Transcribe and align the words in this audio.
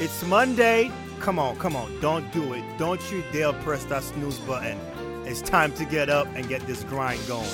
It's 0.00 0.24
Monday. 0.24 0.90
Come 1.18 1.38
on, 1.38 1.56
come 1.56 1.76
on. 1.76 2.00
Don't 2.00 2.32
do 2.32 2.54
it. 2.54 2.64
Don't 2.78 3.12
you 3.12 3.22
dare 3.32 3.52
press 3.52 3.84
that 3.84 4.02
snooze 4.02 4.38
button. 4.38 4.78
It's 5.26 5.42
time 5.42 5.72
to 5.72 5.84
get 5.84 6.08
up 6.08 6.26
and 6.34 6.48
get 6.48 6.66
this 6.66 6.84
grind 6.84 7.20
going. 7.28 7.46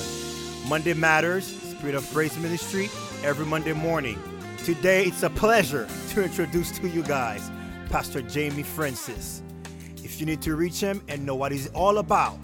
Monday 0.69 0.95
Matters, 0.95 1.45
Spirit 1.45 1.97
of 1.97 2.09
Grace 2.13 2.39
Ministry, 2.39 2.89
every 3.25 3.45
Monday 3.45 3.73
morning. 3.73 4.17
Today, 4.59 5.07
it's 5.07 5.25
a 5.25 5.31
pleasure 5.31 5.89
to 6.11 6.23
introduce 6.23 6.71
to 6.79 6.89
you 6.89 7.03
guys 7.03 7.51
Pastor 7.91 8.23
Jamie 8.23 8.63
Francis. 8.63 9.43
If 10.05 10.21
you 10.21 10.27
need 10.27 10.41
to 10.43 10.55
reach 10.55 10.79
him 10.79 11.03
and 11.09 11.27
know 11.27 11.35
what 11.35 11.51
he's 11.51 11.67
all 11.71 11.99
about, 11.99 12.39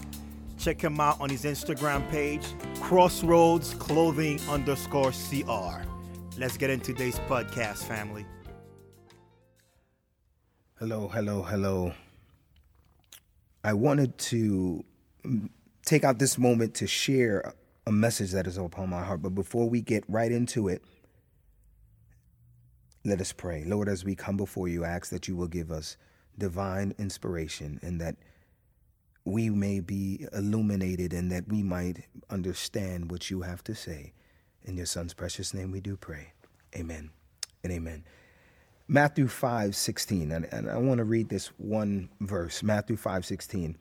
check 0.59 0.83
him 0.83 0.99
out 0.99 1.21
on 1.21 1.31
his 1.31 1.45
Instagram 1.45 2.11
page, 2.11 2.45
Crossroads 2.81 3.75
Clothing 3.75 4.41
underscore 4.51 5.13
CR. 5.13 5.87
Let's 6.39 6.57
get 6.57 6.71
into 6.71 6.93
today's 6.93 7.21
podcast, 7.21 7.85
family. 7.85 8.27
Hello, 10.83 11.07
hello, 11.07 11.43
hello. 11.43 11.95
I 13.63 13.73
wanted 13.73 14.19
to 14.19 14.85
take 15.87 16.03
out 16.03 16.19
this 16.19 16.37
moment 16.37 16.75
to 16.75 16.89
share 16.89 17.55
a 17.87 17.93
message 17.93 18.33
that 18.33 18.49
is 18.49 18.59
upon 18.59 18.91
my 18.91 19.01
heart. 19.01 19.23
But 19.23 19.33
before 19.33 19.69
we 19.69 19.81
get 19.81 20.03
right 20.09 20.33
into 20.33 20.67
it, 20.67 20.83
let 23.05 23.21
us 23.21 23.33
pray. 23.33 23.63
Lord, 23.65 23.89
as 23.89 24.05
we 24.05 24.17
come 24.17 24.37
before 24.37 24.67
you, 24.67 24.85
I 24.85 24.89
ask 24.89 25.11
that 25.11 25.29
you 25.29 25.37
will 25.37 25.47
give 25.47 25.71
us 25.71 25.97
divine 26.37 26.97
inspiration 26.99 27.79
and 27.81 28.01
that 28.01 28.17
we 29.25 29.51
may 29.51 29.79
be 29.79 30.27
illuminated 30.33 31.13
and 31.13 31.31
that 31.31 31.47
we 31.47 31.63
might 31.63 32.09
understand 32.29 33.09
what 33.09 33.31
you 33.31 33.43
have 33.43 33.63
to 33.63 33.77
say. 33.77 34.15
In 34.65 34.77
your 34.77 34.87
son's 34.87 35.15
precious 35.15 35.55
name 35.55 35.71
we 35.71 35.81
do 35.81 35.97
pray. 35.97 36.33
Amen 36.75 37.11
and 37.63 37.73
amen. 37.73 38.03
Matthew 38.93 39.27
5 39.27 39.75
16, 39.75 40.31
and, 40.33 40.45
and 40.53 40.69
I 40.69 40.77
want 40.77 40.99
to 40.99 41.05
read 41.05 41.31
this 41.31 41.47
one 41.57 42.11
verse, 42.21 42.63
Matthew 42.63 42.99
5 42.99 43.25
16. 43.25 43.75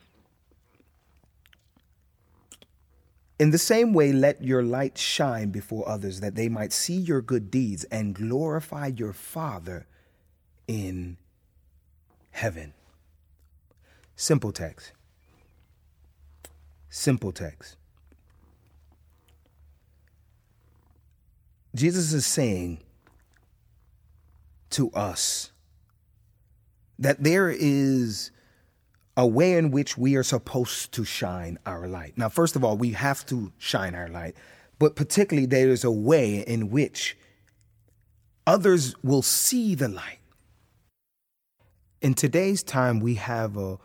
In 3.38 3.52
the 3.52 3.58
same 3.58 3.94
way, 3.94 4.14
let 4.14 4.42
your 4.42 4.64
light 4.64 4.98
shine 4.98 5.50
before 5.50 5.90
others, 5.90 6.22
that 6.22 6.36
they 6.36 6.48
might 6.48 6.72
see 6.72 6.96
your 6.96 7.22
good 7.22 7.52
deeds 7.52 7.84
and 7.86 8.16
glorify 8.16 8.88
your 8.88 9.12
Father 9.12 9.86
in 10.66 11.18
heaven. 12.30 12.74
Simple 14.16 14.54
text. 14.54 14.94
Simple 16.90 17.34
text. 17.34 17.76
Jesus 21.76 22.14
is 22.14 22.26
saying 22.26 22.80
to 24.72 24.92
us 24.92 25.52
that 27.00 27.24
there 27.24 27.50
is 27.50 28.32
a 29.18 29.28
way 29.28 29.58
in 29.58 29.72
which 29.72 29.98
we 29.98 30.16
are 30.16 30.24
supposed 30.24 30.92
to 30.94 31.04
shine 31.04 31.58
our 31.66 31.88
light. 31.88 32.18
Now, 32.18 32.30
first 32.30 32.56
of 32.56 32.64
all, 32.64 32.78
we 32.78 32.92
have 32.92 33.26
to 33.28 33.52
shine 33.58 33.96
our 33.96 34.08
light, 34.08 34.36
but 34.80 34.96
particularly 34.96 35.46
there 35.46 35.70
is 35.70 35.84
a 35.84 35.92
way 35.92 36.40
in 36.40 36.70
which 36.70 37.18
others 38.48 38.96
will 39.04 39.22
see 39.22 39.76
the 39.76 39.90
light. 39.90 40.20
In 42.02 42.14
today's 42.14 42.64
time, 42.64 43.00
we 43.00 43.16
have 43.16 43.58
a, 43.58 43.78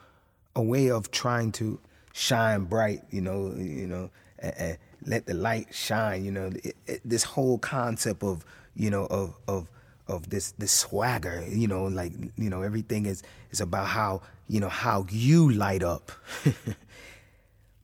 a 0.55 0.63
way 0.63 0.91
of 0.91 1.11
trying 1.11 1.53
to 1.53 1.81
shine 2.13 2.65
bright, 2.65 3.03
you 3.11 3.21
know, 3.21 3.53
you 3.57 3.87
know, 3.87 4.11
and, 4.39 4.55
and 4.57 4.79
let 5.05 5.27
the 5.27 5.35
light 5.35 5.75
shine, 5.75 6.25
you 6.25 6.31
know, 6.31 6.51
it, 6.65 6.77
it, 6.87 7.01
this 7.05 7.25
whole 7.25 7.59
concept 7.59 8.23
of, 8.23 8.45
you 8.75 8.91
know, 8.91 9.07
of, 9.07 9.37
of, 9.49 9.69
of 10.09 10.31
this 10.31 10.53
this 10.53 10.73
swagger 10.73 11.45
you 11.49 11.67
know 11.67 11.85
like 11.85 12.13
you 12.37 12.49
know 12.49 12.63
everything 12.63 13.07
is 13.07 13.23
is 13.51 13.61
about 13.61 13.87
how 13.87 14.23
you 14.49 14.61
know 14.61 14.69
how 14.69 15.07
you 15.11 15.51
light 15.51 15.83
up. 15.83 16.13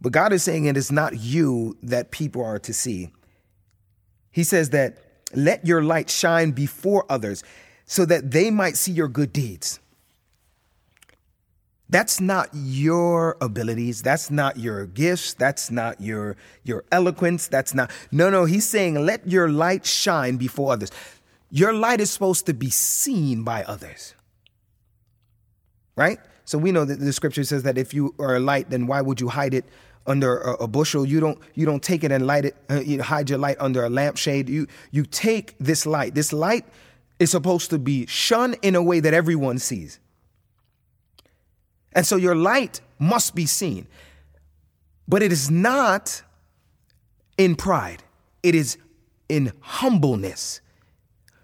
But 0.00 0.10
god 0.10 0.32
is 0.32 0.42
saying 0.42 0.64
it 0.64 0.76
is 0.76 0.90
not 0.90 1.20
you 1.20 1.76
that 1.80 2.10
people 2.10 2.44
are 2.44 2.58
to 2.58 2.72
see. 2.72 3.10
He 4.32 4.42
says 4.42 4.70
that 4.70 4.98
let 5.32 5.64
your 5.64 5.82
light 5.82 6.10
shine 6.10 6.50
before 6.50 7.06
others 7.08 7.44
so 7.86 8.04
that 8.06 8.32
they 8.32 8.50
might 8.50 8.76
see 8.76 8.90
your 8.90 9.06
good 9.06 9.32
deeds. 9.32 9.78
That's 11.88 12.20
not 12.20 12.48
your 12.54 13.36
abilities. 13.40 14.02
That's 14.02 14.30
not 14.30 14.56
your 14.56 14.86
gifts. 14.86 15.34
That's 15.34 15.70
not 15.70 16.00
your 16.00 16.36
your 16.64 16.84
eloquence. 16.90 17.46
That's 17.46 17.74
not 17.74 17.90
no 18.10 18.30
no 18.30 18.44
he's 18.44 18.66
saying 18.66 18.94
let 18.94 19.28
your 19.28 19.50
light 19.50 19.86
shine 19.86 20.36
before 20.36 20.72
others 20.72 20.90
your 21.54 21.74
light 21.74 22.00
is 22.00 22.10
supposed 22.10 22.46
to 22.46 22.54
be 22.54 22.70
seen 22.70 23.44
by 23.44 23.62
others. 23.64 24.14
Right? 25.94 26.18
So 26.46 26.56
we 26.56 26.72
know 26.72 26.86
that 26.86 26.98
the 26.98 27.12
scripture 27.12 27.44
says 27.44 27.62
that 27.64 27.76
if 27.76 27.92
you 27.92 28.14
are 28.18 28.36
a 28.36 28.40
light, 28.40 28.70
then 28.70 28.86
why 28.86 29.02
would 29.02 29.20
you 29.20 29.28
hide 29.28 29.52
it 29.52 29.66
under 30.06 30.38
a, 30.38 30.64
a 30.64 30.66
bushel? 30.66 31.04
You 31.04 31.20
don't 31.20 31.38
you 31.54 31.66
don't 31.66 31.82
take 31.82 32.04
it 32.04 32.10
and 32.10 32.26
light 32.26 32.46
it, 32.46 32.56
uh, 32.70 32.80
you 32.80 33.02
hide 33.02 33.28
your 33.28 33.38
light 33.38 33.58
under 33.60 33.84
a 33.84 33.90
lampshade. 33.90 34.48
You 34.48 34.66
you 34.90 35.04
take 35.04 35.54
this 35.60 35.84
light. 35.84 36.14
This 36.14 36.32
light 36.32 36.64
is 37.18 37.30
supposed 37.30 37.68
to 37.68 37.78
be 37.78 38.06
shone 38.06 38.54
in 38.62 38.74
a 38.74 38.82
way 38.82 39.00
that 39.00 39.12
everyone 39.12 39.58
sees. 39.58 40.00
And 41.92 42.06
so 42.06 42.16
your 42.16 42.34
light 42.34 42.80
must 42.98 43.34
be 43.34 43.44
seen. 43.44 43.86
But 45.06 45.22
it 45.22 45.30
is 45.30 45.50
not 45.50 46.22
in 47.36 47.56
pride. 47.56 48.02
It 48.42 48.54
is 48.54 48.78
in 49.28 49.52
humbleness. 49.60 50.62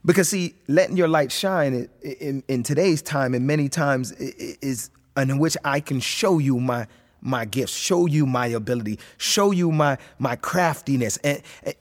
Because 0.08 0.30
see, 0.30 0.54
letting 0.68 0.96
your 0.96 1.06
light 1.06 1.30
shine 1.30 1.74
in, 1.74 2.12
in, 2.12 2.42
in 2.48 2.62
today's 2.62 3.02
time 3.02 3.34
and 3.34 3.46
many 3.46 3.68
times 3.68 4.10
is 4.12 4.88
in 5.18 5.38
which 5.38 5.54
I 5.66 5.80
can 5.80 6.00
show 6.00 6.38
you 6.38 6.58
my 6.58 6.86
my 7.20 7.44
gifts, 7.44 7.74
show 7.74 8.06
you 8.06 8.24
my 8.24 8.46
ability, 8.46 9.00
show 9.18 9.50
you 9.50 9.70
my 9.70 9.98
my 10.18 10.34
craftiness. 10.36 11.18
And, 11.18 11.42
and 11.62 11.74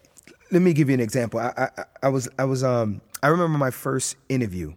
let 0.51 0.61
me 0.61 0.73
give 0.73 0.89
you 0.89 0.95
an 0.95 0.99
example. 0.99 1.39
I, 1.39 1.69
I, 1.77 1.83
I 2.03 2.09
was 2.09 2.27
I 2.37 2.43
was 2.43 2.65
um 2.65 2.99
I 3.23 3.27
remember 3.27 3.57
my 3.57 3.71
first 3.71 4.17
interview, 4.27 4.73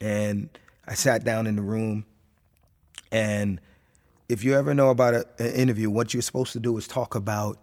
and 0.00 0.48
I 0.88 0.94
sat 0.94 1.24
down 1.24 1.46
in 1.46 1.56
the 1.56 1.62
room, 1.62 2.06
and 3.12 3.60
if 4.30 4.44
you 4.44 4.54
ever 4.54 4.72
know 4.72 4.88
about 4.88 5.12
a, 5.12 5.26
an 5.38 5.52
interview, 5.52 5.90
what 5.90 6.14
you're 6.14 6.22
supposed 6.22 6.54
to 6.54 6.60
do 6.60 6.74
is 6.78 6.88
talk 6.88 7.14
about 7.14 7.58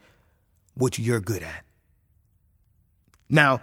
what 0.75 0.99
you're 0.99 1.19
good 1.19 1.41
at. 1.41 1.65
Now, 3.27 3.61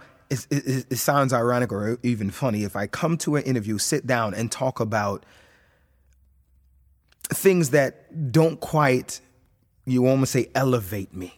it, 0.49 0.67
it, 0.67 0.85
it, 0.91 0.97
sounds 0.97 1.33
ironic 1.33 1.71
or 1.71 1.99
even 2.03 2.31
funny 2.31 2.63
if 2.63 2.75
I 2.75 2.87
come 2.87 3.17
to 3.19 3.35
an 3.35 3.43
interview, 3.43 3.77
sit 3.77 4.05
down, 4.05 4.33
and 4.33 4.51
talk 4.51 4.79
about 4.79 5.25
things 7.29 7.71
that 7.71 8.31
don't 8.31 8.59
quite, 8.59 9.21
you 9.85 10.07
almost 10.07 10.31
say, 10.31 10.49
elevate 10.55 11.13
me. 11.13 11.33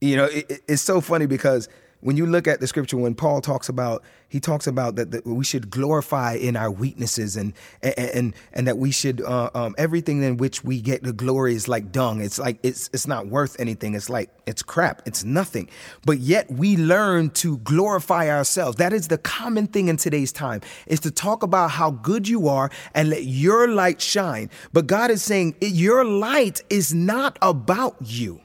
You 0.00 0.16
know, 0.16 0.24
it, 0.26 0.62
it's 0.68 0.82
so 0.82 1.00
funny 1.00 1.26
because 1.26 1.68
when 2.04 2.18
you 2.18 2.26
look 2.26 2.46
at 2.46 2.60
the 2.60 2.66
scripture, 2.66 2.98
when 2.98 3.14
Paul 3.14 3.40
talks 3.40 3.70
about, 3.70 4.04
he 4.28 4.38
talks 4.38 4.66
about 4.66 4.96
that, 4.96 5.10
that 5.12 5.26
we 5.26 5.42
should 5.42 5.70
glorify 5.70 6.34
in 6.34 6.54
our 6.54 6.70
weaknesses 6.70 7.34
and 7.34 7.54
and 7.82 7.98
and, 7.98 8.34
and 8.52 8.66
that 8.68 8.76
we 8.76 8.90
should 8.90 9.22
uh, 9.22 9.48
um, 9.54 9.74
everything 9.78 10.22
in 10.22 10.36
which 10.36 10.62
we 10.62 10.82
get 10.82 11.02
the 11.02 11.14
glory 11.14 11.54
is 11.54 11.66
like 11.66 11.92
dung. 11.92 12.20
It's 12.20 12.38
like 12.38 12.58
it's 12.62 12.90
it's 12.92 13.06
not 13.06 13.28
worth 13.28 13.58
anything. 13.58 13.94
It's 13.94 14.10
like 14.10 14.28
it's 14.44 14.62
crap. 14.62 15.00
It's 15.06 15.24
nothing. 15.24 15.70
But 16.04 16.18
yet 16.18 16.50
we 16.50 16.76
learn 16.76 17.30
to 17.30 17.56
glorify 17.58 18.28
ourselves. 18.28 18.76
That 18.76 18.92
is 18.92 19.08
the 19.08 19.18
common 19.18 19.66
thing 19.66 19.88
in 19.88 19.96
today's 19.96 20.30
time 20.30 20.60
is 20.86 21.00
to 21.00 21.10
talk 21.10 21.42
about 21.42 21.70
how 21.70 21.90
good 21.90 22.28
you 22.28 22.48
are 22.48 22.70
and 22.94 23.08
let 23.08 23.24
your 23.24 23.68
light 23.68 24.02
shine. 24.02 24.50
But 24.74 24.86
God 24.86 25.10
is 25.10 25.22
saying 25.22 25.54
your 25.62 26.04
light 26.04 26.60
is 26.68 26.92
not 26.92 27.38
about 27.40 27.96
you. 28.00 28.43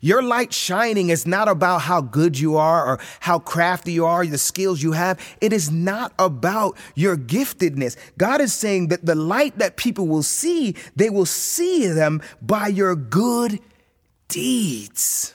Your 0.00 0.22
light 0.22 0.52
shining 0.52 1.10
is 1.10 1.26
not 1.26 1.48
about 1.48 1.82
how 1.82 2.00
good 2.00 2.38
you 2.38 2.56
are 2.56 2.86
or 2.86 3.00
how 3.20 3.38
crafty 3.38 3.92
you 3.92 4.06
are, 4.06 4.26
the 4.26 4.38
skills 4.38 4.82
you 4.82 4.92
have. 4.92 5.18
It 5.40 5.52
is 5.52 5.70
not 5.70 6.12
about 6.18 6.76
your 6.94 7.16
giftedness. 7.16 7.96
God 8.18 8.40
is 8.40 8.52
saying 8.52 8.88
that 8.88 9.04
the 9.04 9.14
light 9.14 9.58
that 9.58 9.76
people 9.76 10.06
will 10.06 10.22
see, 10.22 10.76
they 10.96 11.10
will 11.10 11.26
see 11.26 11.86
them 11.86 12.22
by 12.40 12.68
your 12.68 12.94
good 12.96 13.60
deeds. 14.28 15.34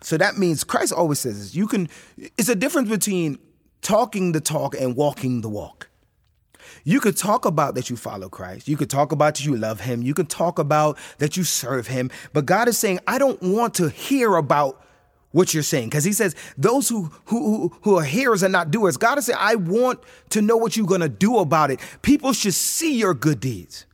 So 0.00 0.16
that 0.16 0.36
means 0.36 0.64
Christ 0.64 0.92
always 0.92 1.20
says 1.20 1.38
this. 1.38 1.54
You 1.54 1.66
can, 1.66 1.88
it's 2.16 2.48
a 2.48 2.56
difference 2.56 2.88
between 2.88 3.38
talking 3.82 4.32
the 4.32 4.40
talk 4.40 4.74
and 4.74 4.96
walking 4.96 5.40
the 5.40 5.48
walk. 5.48 5.88
You 6.84 7.00
could 7.00 7.16
talk 7.16 7.44
about 7.44 7.74
that 7.74 7.90
you 7.90 7.96
follow 7.96 8.28
Christ. 8.28 8.68
You 8.68 8.76
could 8.76 8.90
talk 8.90 9.12
about 9.12 9.36
that 9.36 9.44
you 9.44 9.56
love 9.56 9.80
him. 9.80 10.02
You 10.02 10.14
could 10.14 10.28
talk 10.28 10.58
about 10.58 10.98
that 11.18 11.36
you 11.36 11.44
serve 11.44 11.86
him. 11.86 12.10
But 12.32 12.46
God 12.46 12.68
is 12.68 12.78
saying, 12.78 13.00
I 13.06 13.18
don't 13.18 13.40
want 13.42 13.74
to 13.74 13.88
hear 13.88 14.36
about 14.36 14.84
what 15.32 15.54
you're 15.54 15.62
saying. 15.62 15.88
Because 15.88 16.04
he 16.04 16.12
says, 16.12 16.36
those 16.56 16.88
who, 16.88 17.10
who, 17.26 17.72
who 17.82 17.96
are 17.96 18.04
hearers 18.04 18.42
and 18.42 18.52
not 18.52 18.70
doers, 18.70 18.96
God 18.96 19.18
is 19.18 19.26
saying, 19.26 19.38
I 19.40 19.56
want 19.56 20.00
to 20.30 20.42
know 20.42 20.56
what 20.56 20.76
you're 20.76 20.86
going 20.86 21.00
to 21.00 21.08
do 21.08 21.38
about 21.38 21.70
it. 21.70 21.80
People 22.02 22.32
should 22.32 22.54
see 22.54 22.96
your 22.96 23.14
good 23.14 23.40
deeds. 23.40 23.86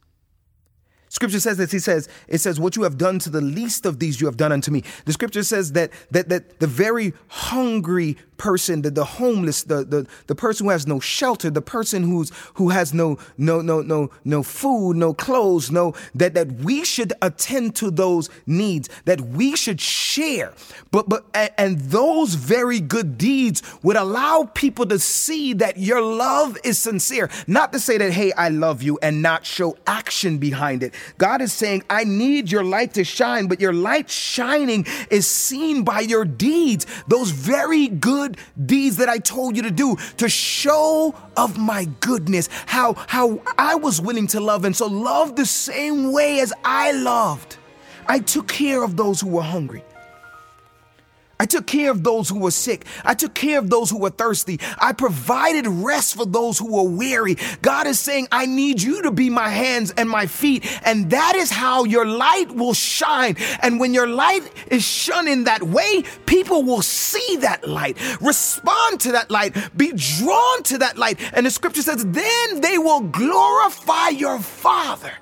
Scripture 1.08 1.40
says 1.40 1.56
this. 1.56 1.72
He 1.72 1.78
says, 1.78 2.08
it 2.28 2.38
says, 2.38 2.60
what 2.60 2.76
you 2.76 2.82
have 2.82 2.98
done 2.98 3.18
to 3.20 3.30
the 3.30 3.40
least 3.40 3.86
of 3.86 3.98
these, 3.98 4.20
you 4.20 4.26
have 4.26 4.36
done 4.36 4.52
unto 4.52 4.70
me. 4.70 4.82
The 5.06 5.12
scripture 5.12 5.42
says 5.42 5.72
that, 5.72 5.90
that, 6.10 6.28
that 6.28 6.60
the 6.60 6.66
very 6.66 7.14
hungry 7.28 8.16
person, 8.38 8.82
the, 8.82 8.90
the 8.90 9.04
homeless, 9.04 9.64
the, 9.64 9.84
the, 9.84 10.06
the 10.26 10.34
person 10.34 10.66
who 10.66 10.70
has 10.70 10.86
no 10.86 11.00
shelter, 11.00 11.50
the 11.50 11.62
person 11.62 12.02
who's 12.02 12.32
who 12.54 12.70
has 12.70 12.94
no 12.94 13.18
no 13.36 13.60
no 13.60 13.82
no 13.82 14.10
no 14.24 14.42
food, 14.42 14.96
no 14.96 15.12
clothes, 15.12 15.70
no 15.70 15.94
that 16.14 16.34
that 16.34 16.52
we 16.52 16.84
should 16.84 17.12
attend 17.20 17.76
to 17.76 17.90
those 17.90 18.30
needs, 18.46 18.88
that 19.04 19.20
we 19.20 19.56
should 19.56 19.80
share. 19.80 20.54
But 20.90 21.08
but 21.08 21.24
and 21.58 21.80
those 21.80 22.34
very 22.34 22.80
good 22.80 23.18
deeds 23.18 23.62
would 23.82 23.96
allow 23.96 24.50
people 24.54 24.86
to 24.86 24.98
see 24.98 25.52
that 25.54 25.76
your 25.76 26.00
love 26.00 26.56
is 26.64 26.78
sincere. 26.78 27.28
Not 27.46 27.72
to 27.72 27.80
say 27.80 27.98
that, 27.98 28.12
hey, 28.12 28.32
I 28.32 28.48
love 28.48 28.82
you 28.82 28.98
and 29.02 29.22
not 29.22 29.44
show 29.44 29.76
action 29.86 30.38
behind 30.38 30.82
it. 30.82 30.94
God 31.18 31.42
is 31.42 31.52
saying, 31.52 31.82
I 31.90 32.04
need 32.04 32.50
your 32.50 32.64
light 32.64 32.94
to 32.94 33.04
shine, 33.04 33.48
but 33.48 33.60
your 33.60 33.72
light 33.72 34.08
shining 34.08 34.86
is 35.10 35.26
seen 35.26 35.82
by 35.82 36.00
your 36.00 36.24
deeds. 36.24 36.86
Those 37.08 37.30
very 37.30 37.88
good 37.88 38.27
deeds 38.66 38.96
that 38.96 39.08
I 39.08 39.18
told 39.18 39.56
you 39.56 39.62
to 39.62 39.70
do 39.70 39.96
to 40.18 40.28
show 40.28 41.14
of 41.36 41.58
my 41.58 41.86
goodness, 42.00 42.48
how, 42.66 42.94
how 43.06 43.40
I 43.56 43.74
was 43.76 44.00
willing 44.00 44.26
to 44.28 44.40
love. 44.40 44.64
And 44.64 44.74
so 44.74 44.86
love 44.86 45.36
the 45.36 45.46
same 45.46 46.12
way 46.12 46.40
as 46.40 46.52
I 46.64 46.92
loved. 46.92 47.56
I 48.06 48.20
took 48.20 48.48
care 48.48 48.82
of 48.82 48.96
those 48.96 49.20
who 49.20 49.28
were 49.28 49.42
hungry. 49.42 49.84
I 51.40 51.46
took 51.46 51.66
care 51.66 51.90
of 51.90 52.02
those 52.02 52.28
who 52.28 52.40
were 52.40 52.50
sick. 52.50 52.84
I 53.04 53.14
took 53.14 53.34
care 53.34 53.58
of 53.58 53.70
those 53.70 53.90
who 53.90 53.98
were 53.98 54.10
thirsty. 54.10 54.58
I 54.78 54.92
provided 54.92 55.68
rest 55.68 56.16
for 56.16 56.26
those 56.26 56.58
who 56.58 56.72
were 56.72 56.88
weary. 56.88 57.36
God 57.62 57.86
is 57.86 58.00
saying, 58.00 58.26
I 58.32 58.46
need 58.46 58.82
you 58.82 59.02
to 59.02 59.12
be 59.12 59.30
my 59.30 59.48
hands 59.48 59.92
and 59.92 60.10
my 60.10 60.26
feet. 60.26 60.66
And 60.84 61.10
that 61.10 61.34
is 61.36 61.50
how 61.50 61.84
your 61.84 62.06
light 62.06 62.50
will 62.50 62.74
shine. 62.74 63.36
And 63.62 63.78
when 63.78 63.94
your 63.94 64.08
light 64.08 64.50
is 64.66 64.82
shone 64.82 65.28
in 65.28 65.44
that 65.44 65.62
way, 65.62 66.02
people 66.26 66.64
will 66.64 66.82
see 66.82 67.36
that 67.36 67.68
light, 67.68 67.96
respond 68.20 69.00
to 69.00 69.12
that 69.12 69.30
light, 69.30 69.54
be 69.76 69.92
drawn 69.92 70.62
to 70.64 70.78
that 70.78 70.98
light. 70.98 71.20
And 71.34 71.46
the 71.46 71.50
scripture 71.50 71.82
says, 71.82 72.04
then 72.04 72.60
they 72.60 72.78
will 72.78 73.00
glorify 73.00 74.08
your 74.08 74.40
Father 74.40 75.12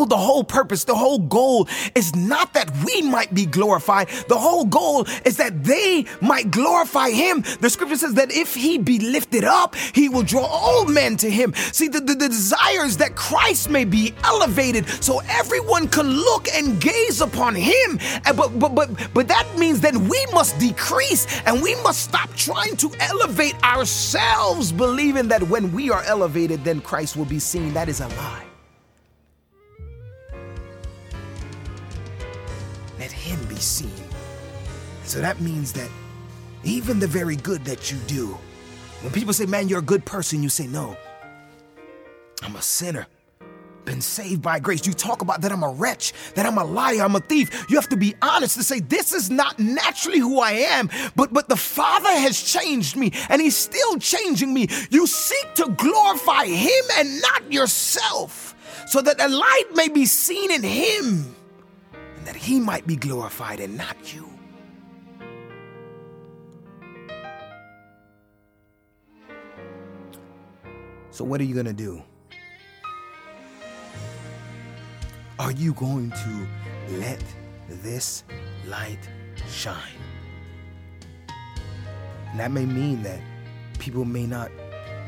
Oh, 0.00 0.04
the 0.04 0.16
whole 0.16 0.44
purpose, 0.44 0.84
the 0.84 0.94
whole 0.94 1.18
goal 1.18 1.66
is 1.96 2.14
not 2.14 2.54
that 2.54 2.70
we 2.86 3.02
might 3.02 3.34
be 3.34 3.46
glorified. 3.46 4.06
The 4.28 4.38
whole 4.38 4.64
goal 4.64 5.08
is 5.24 5.38
that 5.38 5.64
they 5.64 6.04
might 6.20 6.52
glorify 6.52 7.10
him. 7.10 7.42
The 7.60 7.68
scripture 7.68 7.96
says 7.96 8.14
that 8.14 8.30
if 8.30 8.54
he 8.54 8.78
be 8.78 9.00
lifted 9.00 9.42
up, 9.42 9.74
he 9.74 10.08
will 10.08 10.22
draw 10.22 10.46
all 10.46 10.84
men 10.84 11.16
to 11.16 11.28
him. 11.28 11.52
See, 11.52 11.88
the, 11.88 11.98
the, 11.98 12.14
the 12.14 12.28
desire 12.28 12.84
is 12.84 12.96
that 12.98 13.16
Christ 13.16 13.70
may 13.70 13.84
be 13.84 14.14
elevated 14.22 14.88
so 15.02 15.20
everyone 15.28 15.88
can 15.88 16.08
look 16.08 16.46
and 16.54 16.80
gaze 16.80 17.20
upon 17.20 17.56
him. 17.56 17.98
But, 18.36 18.56
but, 18.56 18.76
but, 18.76 18.90
but 19.12 19.26
that 19.26 19.48
means 19.58 19.80
that 19.80 19.96
we 19.96 20.24
must 20.32 20.60
decrease 20.60 21.26
and 21.44 21.60
we 21.60 21.74
must 21.82 22.02
stop 22.02 22.32
trying 22.34 22.76
to 22.76 22.92
elevate 23.00 23.60
ourselves, 23.64 24.70
believing 24.70 25.26
that 25.26 25.42
when 25.42 25.72
we 25.72 25.90
are 25.90 26.04
elevated, 26.04 26.62
then 26.62 26.80
Christ 26.80 27.16
will 27.16 27.24
be 27.24 27.40
seen. 27.40 27.74
That 27.74 27.88
is 27.88 28.00
a 28.00 28.06
lie. 28.06 28.47
Seen. 33.58 33.92
So 35.04 35.20
that 35.20 35.40
means 35.40 35.72
that 35.72 35.90
even 36.64 36.98
the 36.98 37.06
very 37.06 37.36
good 37.36 37.64
that 37.64 37.90
you 37.90 37.98
do, 38.06 38.38
when 39.02 39.12
people 39.12 39.32
say, 39.32 39.46
man, 39.46 39.68
you're 39.68 39.78
a 39.78 39.82
good 39.82 40.04
person, 40.04 40.42
you 40.42 40.48
say, 40.48 40.66
no, 40.66 40.96
I'm 42.42 42.56
a 42.56 42.62
sinner. 42.62 43.06
Been 43.84 44.00
saved 44.02 44.42
by 44.42 44.58
grace. 44.58 44.86
You 44.86 44.92
talk 44.92 45.22
about 45.22 45.40
that 45.40 45.50
I'm 45.50 45.62
a 45.62 45.70
wretch, 45.70 46.12
that 46.34 46.44
I'm 46.44 46.58
a 46.58 46.64
liar, 46.64 47.00
I'm 47.00 47.16
a 47.16 47.20
thief. 47.20 47.64
You 47.70 47.76
have 47.76 47.88
to 47.88 47.96
be 47.96 48.14
honest 48.20 48.56
to 48.58 48.62
say 48.62 48.80
this 48.80 49.14
is 49.14 49.30
not 49.30 49.58
naturally 49.58 50.18
who 50.18 50.40
I 50.40 50.50
am, 50.50 50.90
but 51.16 51.32
but 51.32 51.48
the 51.48 51.56
Father 51.56 52.10
has 52.10 52.38
changed 52.38 52.96
me 52.96 53.12
and 53.30 53.40
He's 53.40 53.56
still 53.56 53.98
changing 53.98 54.52
me. 54.52 54.68
You 54.90 55.06
seek 55.06 55.54
to 55.54 55.70
glorify 55.70 56.44
Him 56.44 56.84
and 56.98 57.22
not 57.22 57.50
yourself, 57.50 58.54
so 58.88 59.00
that 59.00 59.16
the 59.16 59.28
light 59.28 59.70
may 59.74 59.88
be 59.88 60.04
seen 60.04 60.50
in 60.50 60.62
Him 60.62 61.34
that 62.28 62.36
he 62.36 62.60
might 62.60 62.86
be 62.86 62.94
glorified 62.94 63.58
and 63.58 63.74
not 63.74 63.96
you. 64.14 64.28
So, 71.10 71.24
what 71.24 71.40
are 71.40 71.44
you 71.44 71.54
going 71.54 71.64
to 71.64 71.72
do? 71.72 72.02
Are 75.38 75.52
you 75.52 75.72
going 75.72 76.10
to 76.10 76.46
let 76.98 77.24
this 77.66 78.24
light 78.66 79.08
shine? 79.48 79.80
And 82.26 82.40
that 82.40 82.50
may 82.50 82.66
mean 82.66 83.02
that 83.04 83.20
people 83.78 84.04
may 84.04 84.26
not 84.26 84.50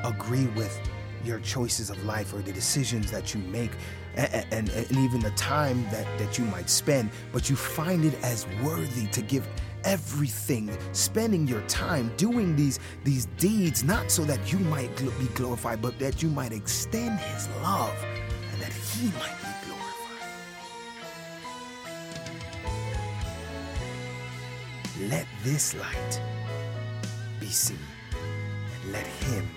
agree 0.04 0.46
with 0.56 0.74
your 1.22 1.40
choices 1.40 1.90
of 1.90 2.02
life 2.06 2.32
or 2.32 2.38
the 2.38 2.52
decisions 2.52 3.10
that 3.10 3.34
you 3.34 3.42
make 3.42 3.72
and, 4.16 4.46
and, 4.50 4.68
and, 4.70 4.98
even 4.98 5.20
the 5.20 5.30
time 5.30 5.84
that, 5.90 6.06
that 6.18 6.38
you 6.38 6.44
might 6.46 6.68
spend, 6.68 7.10
but 7.32 7.48
you 7.48 7.56
find 7.56 8.04
it 8.04 8.14
as 8.22 8.46
worthy 8.62 9.06
to 9.08 9.22
give 9.22 9.46
everything, 9.84 10.70
spending 10.92 11.46
your 11.46 11.62
time 11.62 12.12
doing 12.16 12.56
these, 12.56 12.78
these 13.04 13.26
deeds, 13.38 13.84
not 13.84 14.10
so 14.10 14.24
that 14.24 14.52
you 14.52 14.58
might 14.58 14.94
gl- 14.96 15.18
be 15.18 15.26
glorified, 15.34 15.80
but 15.80 15.98
that 15.98 16.22
you 16.22 16.28
might 16.28 16.52
extend 16.52 17.18
His 17.20 17.48
love 17.62 17.96
and 18.52 18.60
that 18.60 18.72
He 18.72 19.06
might 19.18 19.36
be 19.40 19.48
glorified. 19.66 19.90
Let 25.08 25.26
this 25.44 25.74
light 25.74 26.20
be 27.38 27.46
seen, 27.46 27.78
and 28.12 28.92
let 28.92 29.06
Him 29.06 29.48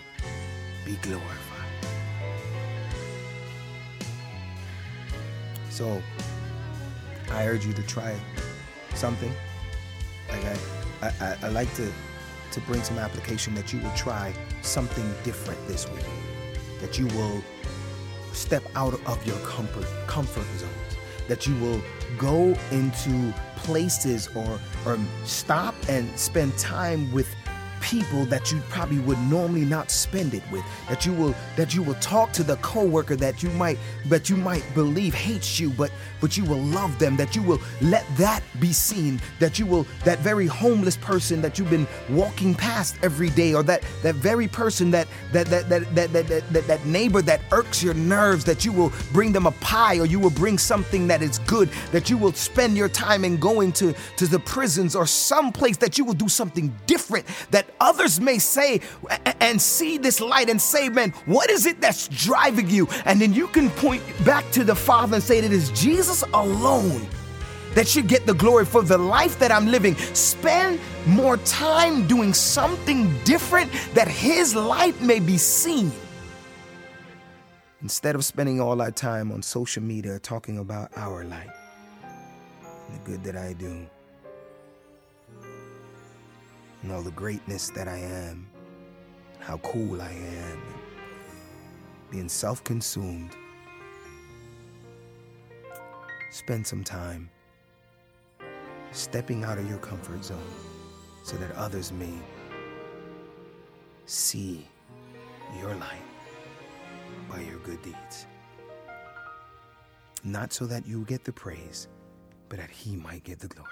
be 0.85 0.95
glorified. 1.01 1.52
So 5.73 6.03
I 7.31 7.47
urge 7.47 7.65
you 7.65 7.73
to 7.73 7.81
try 7.81 8.15
something. 8.93 9.33
Like 10.29 10.45
I, 11.01 11.07
I, 11.19 11.37
I 11.41 11.47
like 11.49 11.73
to 11.75 11.91
to 12.51 12.61
bring 12.61 12.83
some 12.83 12.99
application 12.99 13.55
that 13.55 13.73
you 13.73 13.79
will 13.79 13.95
try 13.95 14.31
something 14.61 15.11
different 15.23 15.59
this 15.67 15.89
week. 15.89 16.05
That 16.79 16.99
you 16.99 17.07
will 17.07 17.43
step 18.33 18.63
out 18.75 18.93
of 19.07 19.25
your 19.25 19.37
comfort 19.37 19.87
comfort 20.05 20.45
zones. 20.59 20.71
That 21.27 21.47
you 21.47 21.55
will 21.55 21.81
go 22.19 22.55
into 22.69 23.33
places 23.55 24.29
or 24.35 24.59
or 24.85 24.99
stop 25.25 25.73
and 25.89 26.07
spend 26.19 26.55
time 26.59 27.11
with 27.11 27.33
people 27.83 28.23
that 28.25 28.49
you 28.49 28.59
probably 28.69 28.99
would 28.99 29.19
normally 29.29 29.65
not 29.65 29.91
spend 29.91 30.33
it 30.33 30.41
with 30.51 30.63
that 30.87 31.05
you 31.05 31.11
will 31.13 31.35
that 31.57 31.75
you 31.75 31.83
will 31.83 31.95
talk 31.95 32.31
to 32.31 32.41
the 32.41 32.55
coworker 32.57 33.15
that 33.15 33.43
you 33.43 33.49
might 33.51 33.77
but 34.07 34.29
you 34.29 34.37
might 34.37 34.63
believe 34.73 35.13
hates 35.13 35.59
you 35.59 35.69
but 35.71 35.91
but 36.21 36.37
you 36.37 36.45
will 36.45 36.61
love 36.61 36.97
them 36.97 37.17
that 37.17 37.35
you 37.35 37.43
will 37.43 37.59
let 37.81 38.05
that 38.15 38.41
be 38.61 38.71
seen 38.71 39.19
that 39.39 39.59
you 39.59 39.65
will 39.65 39.85
that 40.05 40.17
very 40.19 40.47
homeless 40.47 40.95
person 40.95 41.41
that 41.41 41.59
you've 41.59 41.69
been 41.69 41.85
walking 42.09 42.55
past 42.55 42.95
every 43.03 43.29
day 43.31 43.53
or 43.53 43.63
that 43.63 43.83
that 44.01 44.15
very 44.15 44.47
person 44.47 44.89
that 44.89 45.05
that 45.33 45.45
that 45.47 45.67
that 45.67 45.93
that 45.93 46.13
that, 46.13 46.27
that, 46.27 46.53
that, 46.53 46.67
that 46.67 46.85
neighbor 46.85 47.21
that 47.21 47.41
irks 47.51 47.83
your 47.83 47.93
nerves 47.93 48.45
that 48.45 48.63
you 48.63 48.71
will 48.71 48.93
bring 49.11 49.33
them 49.33 49.45
a 49.45 49.51
pie 49.51 49.99
or 49.99 50.05
you 50.05 50.19
will 50.19 50.29
bring 50.29 50.57
something 50.57 51.05
that 51.05 51.21
is 51.21 51.39
good 51.39 51.69
that 51.91 52.09
you 52.09 52.17
will 52.17 52.31
spend 52.31 52.77
your 52.77 52.87
time 52.87 53.25
in 53.25 53.35
going 53.35 53.73
to 53.73 53.93
to 54.15 54.25
the 54.25 54.39
prisons 54.39 54.95
or 54.95 55.05
some 55.05 55.51
place 55.51 55.75
that 55.75 55.97
you 55.97 56.05
will 56.05 56.13
do 56.13 56.29
something 56.29 56.73
different 56.85 57.25
that 57.51 57.65
others 57.79 58.19
may 58.19 58.39
say 58.39 58.81
and 59.39 59.61
see 59.61 59.97
this 59.97 60.19
light 60.21 60.49
and 60.49 60.61
say, 60.61 60.89
man, 60.89 61.11
what 61.25 61.49
is 61.49 61.65
it 61.65 61.81
that's 61.81 62.07
driving 62.07 62.69
you? 62.69 62.87
And 63.05 63.19
then 63.19 63.33
you 63.33 63.47
can 63.47 63.69
point 63.71 64.03
back 64.25 64.49
to 64.51 64.63
the 64.63 64.75
Father 64.75 65.15
and 65.15 65.23
say, 65.23 65.39
it 65.39 65.51
is 65.51 65.69
Jesus 65.71 66.23
alone 66.33 67.07
that 67.75 67.87
should 67.87 68.07
get 68.07 68.25
the 68.25 68.33
glory 68.33 68.65
for 68.65 68.81
the 68.83 68.97
life 68.97 69.39
that 69.39 69.51
I'm 69.51 69.67
living. 69.67 69.95
Spend 69.95 70.79
more 71.07 71.37
time 71.37 72.07
doing 72.07 72.33
something 72.33 73.13
different 73.23 73.71
that 73.93 74.07
His 74.07 74.55
light 74.55 74.99
may 75.01 75.19
be 75.19 75.37
seen. 75.37 75.91
Instead 77.81 78.15
of 78.15 78.23
spending 78.23 78.61
all 78.61 78.81
our 78.81 78.91
time 78.91 79.31
on 79.31 79.41
social 79.41 79.83
media 79.83 80.17
talking 80.19 80.59
about 80.59 80.89
our 80.95 81.25
light 81.25 81.49
and 82.03 82.95
the 82.95 82.99
good 83.03 83.23
that 83.23 83.35
I 83.35 83.53
do 83.53 83.85
and 86.83 86.91
all 86.91 87.01
the 87.01 87.11
greatness 87.11 87.69
that 87.69 87.87
I 87.87 87.97
am, 87.97 88.47
how 89.39 89.57
cool 89.59 90.01
I 90.01 90.11
am, 90.11 90.61
being 92.11 92.29
self 92.29 92.63
consumed. 92.63 93.31
Spend 96.29 96.67
some 96.67 96.83
time 96.83 97.29
stepping 98.91 99.43
out 99.43 99.57
of 99.57 99.67
your 99.67 99.79
comfort 99.79 100.23
zone 100.23 100.37
so 101.23 101.37
that 101.37 101.51
others 101.55 101.91
may 101.91 102.13
see 104.05 104.67
your 105.59 105.73
light 105.75 106.01
by 107.29 107.39
your 107.41 107.59
good 107.59 107.81
deeds. 107.81 108.27
Not 110.23 110.53
so 110.53 110.65
that 110.65 110.85
you 110.85 111.05
get 111.05 111.23
the 111.23 111.33
praise, 111.33 111.87
but 112.49 112.59
that 112.59 112.69
He 112.69 112.95
might 112.95 113.23
get 113.23 113.39
the 113.39 113.47
glory. 113.47 113.69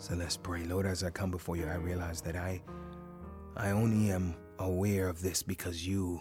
So 0.00 0.14
let's 0.14 0.36
pray. 0.36 0.64
Lord, 0.64 0.86
as 0.86 1.02
I 1.02 1.10
come 1.10 1.32
before 1.32 1.56
you, 1.56 1.66
I 1.66 1.74
realize 1.74 2.20
that 2.22 2.36
I 2.36 2.62
I 3.56 3.70
only 3.72 4.12
am 4.12 4.36
aware 4.60 5.08
of 5.08 5.20
this 5.20 5.42
because 5.42 5.84
you 5.84 6.20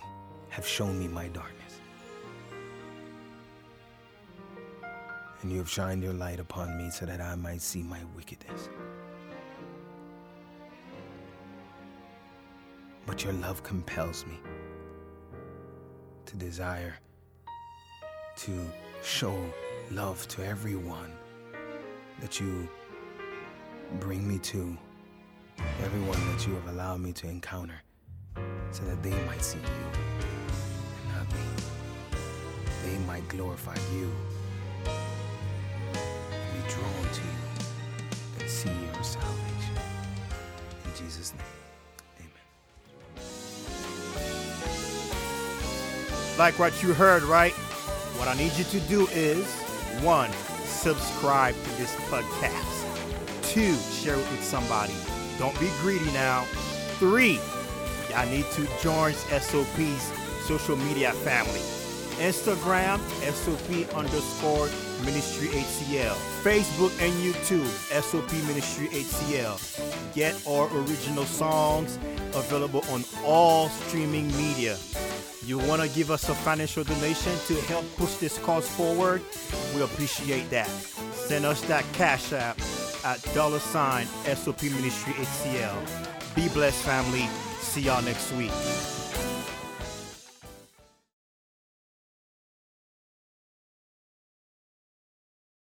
have 0.50 0.68
shown 0.68 0.98
me 0.98 1.08
my 1.08 1.28
darkness. 1.28 1.80
And 5.42 5.52
you 5.52 5.60
have 5.60 5.70
shined 5.70 6.02
your 6.02 6.14
light 6.14 6.40
upon 6.40 6.76
me 6.76 6.90
so 6.90 7.06
that 7.06 7.22
I 7.22 7.36
might 7.36 7.62
see 7.62 7.84
my 7.84 8.00
wickedness. 8.16 8.70
But 13.06 13.24
your 13.24 13.34
love 13.34 13.62
compels 13.62 14.26
me 14.26 14.40
to 16.26 16.36
desire 16.36 16.96
to 18.38 18.72
show 19.04 19.40
love 19.92 20.28
to 20.30 20.44
everyone 20.44 21.14
that 22.20 22.40
you 22.40 22.68
bring 24.00 24.28
me 24.28 24.38
to, 24.40 24.78
everyone 25.84 26.20
that 26.32 26.46
you 26.48 26.54
have 26.54 26.68
allowed 26.68 27.00
me 27.00 27.12
to 27.14 27.28
encounter, 27.28 27.82
so 28.72 28.84
that 28.84 29.02
they 29.02 29.14
might 29.26 29.44
see 29.44 29.58
you 29.58 29.64
and 31.02 31.14
not 31.16 31.28
me. 31.34 31.40
They 32.86 32.98
might 33.06 33.28
glorify 33.28 33.76
you 33.96 34.12
and 34.86 36.54
be 36.54 36.70
drawn 36.70 37.14
to 37.14 37.22
you 37.22 38.40
and 38.40 38.50
see 38.50 38.70
your 38.70 39.04
salvation. 39.04 39.76
In 40.86 40.92
Jesus' 40.96 41.34
name, 41.34 41.44
amen. 42.20 42.46
Like 46.38 46.60
what 46.60 46.84
you 46.84 46.94
heard, 46.94 47.24
right? 47.24 47.54
What 48.18 48.28
I 48.28 48.36
need 48.36 48.54
you 48.54 48.64
to 48.66 48.80
do 48.82 49.08
is 49.08 49.46
one, 50.02 50.32
subscribe 50.66 51.56
to 51.56 51.70
this 51.78 51.94
podcast. 52.10 52.77
Two, 53.58 53.74
share 53.76 54.14
it 54.14 54.30
with 54.30 54.44
somebody. 54.44 54.94
Don't 55.40 55.60
be 55.60 55.68
greedy 55.82 56.06
now. 56.12 56.44
Three, 57.00 57.40
y'all 58.12 58.30
need 58.30 58.46
to 58.52 58.68
join 58.84 59.14
SOP's 59.14 60.12
social 60.46 60.76
media 60.76 61.12
family. 61.26 61.62
Instagram, 62.24 63.00
SOP 63.34 63.96
underscore 63.96 64.70
Ministry 65.04 65.48
HCL. 65.48 66.14
Facebook 66.44 66.92
and 67.02 67.12
YouTube, 67.14 67.66
SOP 68.00 68.32
Ministry 68.46 68.90
HCL. 68.90 70.14
Get 70.14 70.36
our 70.48 70.68
original 70.78 71.26
songs 71.26 71.98
available 72.36 72.84
on 72.92 73.04
all 73.26 73.70
streaming 73.70 74.28
media. 74.38 74.78
You 75.48 75.58
want 75.58 75.82
to 75.82 75.90
give 75.90 76.12
us 76.12 76.30
a 76.30 76.36
financial 76.36 76.84
donation 76.84 77.34
to 77.48 77.56
help 77.62 77.86
push 77.96 78.18
this 78.18 78.38
cause 78.38 78.70
forward? 78.70 79.24
We 79.74 79.82
appreciate 79.82 80.48
that. 80.52 80.68
Send 81.12 81.44
us 81.44 81.62
that 81.62 81.84
cash 81.94 82.34
app 82.34 82.60
at 83.08 83.24
dollar 83.34 83.60
sign 83.60 84.06
SOP 84.26 84.64
Ministry 84.64 85.14
HCL. 85.14 86.36
Be 86.36 86.50
blessed, 86.50 86.84
family. 86.84 87.26
See 87.62 87.82
y'all 87.82 88.02
next 88.02 88.34
week. 88.34 88.52